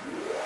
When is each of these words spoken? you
you 0.00 0.43